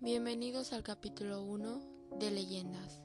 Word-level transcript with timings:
Bienvenidos 0.00 0.72
al 0.72 0.84
capítulo 0.84 1.42
1 1.42 1.80
de 2.20 2.30
Leyendas. 2.30 3.02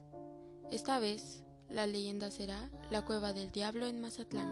Esta 0.70 1.00
vez, 1.00 1.42
la 1.68 1.88
leyenda 1.88 2.30
será 2.30 2.70
la 2.88 3.04
Cueva 3.04 3.32
del 3.32 3.50
Diablo 3.50 3.86
en 3.86 4.00
Mazatlán. 4.00 4.48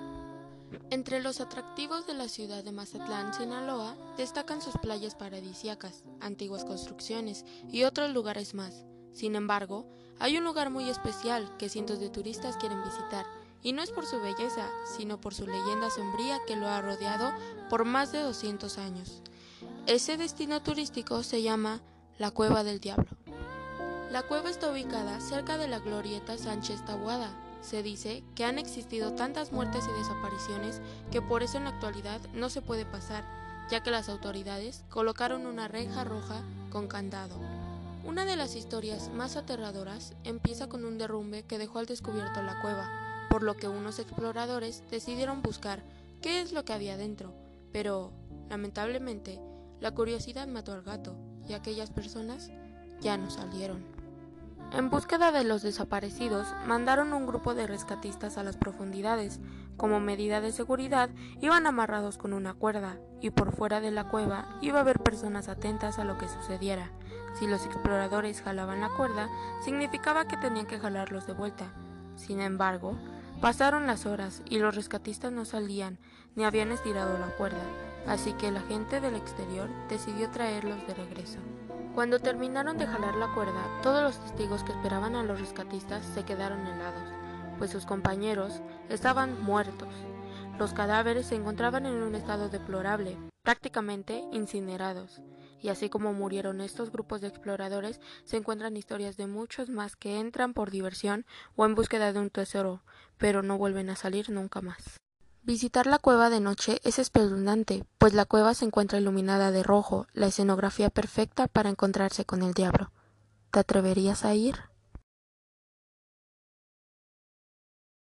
Entre 0.91 1.23
los 1.23 1.41
atractivos 1.41 2.05
de 2.09 2.15
la 2.15 2.27
ciudad 2.27 2.65
de 2.65 2.73
Mazatlán, 2.73 3.33
Sinaloa, 3.33 3.97
destacan 4.17 4.61
sus 4.61 4.77
playas 4.79 5.15
paradisíacas, 5.15 6.03
antiguas 6.21 6.65
construcciones 6.65 7.45
y 7.71 7.85
otros 7.85 8.11
lugares 8.11 8.55
más. 8.55 8.87
Sin 9.13 9.37
embargo, 9.37 9.87
hay 10.19 10.37
un 10.37 10.43
lugar 10.43 10.71
muy 10.71 10.91
especial 10.91 11.57
que 11.59 11.69
cientos 11.69 12.01
de 12.01 12.11
turistas 12.11 12.57
quieren 12.57 12.83
visitar, 12.83 13.25
y 13.63 13.73
no 13.73 13.83
es 13.83 13.93
por 13.93 14.05
su 14.05 14.21
belleza, 14.21 14.69
sino 14.97 15.21
por 15.21 15.33
su 15.33 15.47
leyenda 15.47 15.91
sombría 15.91 16.41
que 16.49 16.57
lo 16.57 16.67
ha 16.67 16.83
rodeado 16.83 17.31
por 17.71 17.85
más 17.85 18.11
de 18.11 18.21
200 18.21 18.79
años. 18.79 19.23
Ese 19.87 20.17
destino 20.17 20.61
turístico 20.61 21.23
se 21.23 21.43
llama 21.43 21.81
la 22.23 22.31
Cueva 22.31 22.63
del 22.63 22.79
Diablo. 22.79 23.11
La 24.13 24.23
cueva 24.23 24.49
está 24.49 24.71
ubicada 24.71 25.19
cerca 25.19 25.59
de 25.59 25.67
la 25.67 25.81
glorieta 25.81 26.39
Sánchez 26.39 26.85
Tabuada. 26.85 27.33
Se 27.63 27.83
dice 27.83 28.23
que 28.37 28.45
han 28.45 28.61
existido 28.61 29.15
tantas 29.15 29.51
muertes 29.51 29.83
y 29.89 29.99
desapariciones 29.99 30.81
que 31.11 31.21
por 31.21 31.43
eso 31.43 31.59
en 31.59 31.65
la 31.65 31.71
actualidad 31.71 32.21
no 32.33 32.49
se 32.49 32.63
puede 32.63 32.85
pasar, 32.85 33.25
ya 33.73 33.83
que 33.83 33.91
las 33.91 34.09
autoridades 34.09 34.85
colocaron 34.89 35.47
una 35.47 35.67
reja 35.67 36.05
roja 36.05 36.45
con 36.71 36.87
candado. 36.87 37.35
Una 38.05 38.25
de 38.25 38.37
las 38.37 38.55
historias 38.55 39.11
más 39.13 39.35
aterradoras 39.35 40.15
empieza 40.23 40.69
con 40.69 40.85
un 40.85 40.99
derrumbe 40.99 41.43
que 41.43 41.59
dejó 41.59 41.81
al 41.81 41.87
descubierto 41.87 42.41
la 42.41 42.61
cueva, 42.61 42.89
por 43.31 43.43
lo 43.43 43.57
que 43.57 43.67
unos 43.67 43.99
exploradores 43.99 44.85
decidieron 44.93 45.43
buscar 45.43 45.83
qué 46.21 46.41
es 46.41 46.53
lo 46.53 46.65
que 46.65 46.73
había 46.73 46.97
dentro, 46.97 47.35
pero, 47.73 48.13
lamentablemente, 48.49 49.41
la 49.81 49.91
curiosidad 49.91 50.47
mató 50.47 50.73
al 50.73 50.83
gato 50.83 51.17
y 51.49 51.55
aquellas 51.55 51.91
personas 51.91 52.51
ya 53.01 53.17
no 53.17 53.31
salieron. 53.31 53.85
En 54.73 54.89
búsqueda 54.89 55.33
de 55.33 55.45
los 55.45 55.61
desaparecidos, 55.61 56.47
mandaron 56.67 57.13
un 57.13 57.27
grupo 57.27 57.55
de 57.55 57.67
rescatistas 57.67 58.39
a 58.39 58.43
las 58.43 58.57
profundidades. 58.57 59.39
Como 59.77 60.01
medida 60.01 60.41
de 60.41 60.51
seguridad, 60.51 61.11
iban 61.43 61.67
amarrados 61.67 62.17
con 62.17 62.33
una 62.33 62.55
cuerda, 62.55 62.97
y 63.21 63.31
por 63.31 63.55
fuera 63.55 63.83
de 63.83 63.91
la 63.91 64.09
cueva 64.09 64.47
iba 64.63 64.79
a 64.79 64.81
haber 64.81 65.01
personas 65.01 65.49
atentas 65.49 65.99
a 65.99 66.05
lo 66.05 66.17
que 66.17 66.27
sucediera. 66.27 66.91
Si 67.39 67.47
los 67.47 67.67
exploradores 67.67 68.41
jalaban 68.41 68.81
la 68.81 68.89
cuerda, 68.89 69.29
significaba 69.63 70.27
que 70.27 70.39
tenían 70.39 70.67
que 70.67 70.79
jalarlos 70.79 71.27
de 71.27 71.35
vuelta. 71.35 71.75
Sin 72.17 72.41
embargo, 72.41 72.97
pasaron 73.43 73.87
las 73.87 74.07
horas 74.07 74.43
y 74.49 74.59
los 74.59 74.75
rescatistas 74.75 75.33
no 75.33 75.45
salían 75.45 75.99
ni 76.35 76.45
habían 76.45 76.73
estirado 76.73 77.19
la 77.19 77.29
cuerda 77.37 77.63
así 78.07 78.33
que 78.35 78.51
la 78.51 78.61
gente 78.63 79.01
del 79.01 79.15
exterior 79.15 79.69
decidió 79.89 80.31
traerlos 80.31 80.87
de 80.87 80.95
regreso. 80.95 81.39
Cuando 81.95 82.21
terminaron 82.21 82.79
de 82.79 82.87
jalar 82.87 83.15
la 83.17 83.33
cuerda, 83.35 83.67
todos 83.83 84.03
los 84.03 84.19
testigos 84.19 84.65
que 84.65 84.73
esperaban 84.73 85.15
a 85.15 85.23
los 85.23 85.39
rescatistas 85.39 86.05
se 86.07 86.25
quedaron 86.25 86.67
helados, 86.67 87.05
pues 87.59 87.71
sus 87.71 87.85
compañeros 87.85 88.63
estaban 88.89 89.43
muertos. 89.43 89.93
Los 90.59 90.73
cadáveres 90.73 91.27
se 91.27 91.35
encontraban 91.35 91.87
en 91.87 92.03
un 92.03 92.15
estado 92.15 92.49
deplorable, 92.49 93.19
prácticamente 93.43 94.25
incinerados. 94.33 95.21
Y 95.61 95.69
así 95.69 95.89
como 95.89 96.13
murieron 96.13 96.61
estos 96.61 96.91
grupos 96.91 97.21
de 97.21 97.29
exploradores, 97.29 98.01
se 98.25 98.37
encuentran 98.37 98.77
historias 98.77 99.17
de 99.17 99.27
muchos 99.27 99.69
más 99.69 99.95
que 99.95 100.19
entran 100.19 100.55
por 100.55 100.71
diversión 100.71 101.27
o 101.57 101.67
en 101.67 101.75
búsqueda 101.75 102.13
de 102.13 102.21
un 102.21 102.31
tesoro, 102.31 102.83
pero 103.19 103.43
no 103.43 103.59
vuelven 103.59 103.91
a 103.91 103.97
salir 103.97 104.31
nunca 104.31 104.61
más. 104.61 104.97
Visitar 105.45 105.89
la 105.89 105.99
cueva 105.99 106.31
de 106.31 106.39
noche 106.39 106.81
es 106.85 107.01
espeluznante, 107.01 107.85
pues 107.99 108.15
la 108.15 108.27
cueva 108.27 108.55
se 108.55 108.65
encuentra 108.65 109.01
iluminada 109.01 109.51
de 109.51 109.65
rojo, 109.65 110.07
la 110.13 110.29
escenografía 110.29 110.89
perfecta 110.89 111.49
para 111.49 111.69
encontrarse 111.69 112.25
con 112.25 112.45
el 112.45 112.55
diablo. 112.55 112.93
¿Te 113.51 113.59
atreverías 113.59 114.25
a 114.25 114.35
ir? 114.35 114.72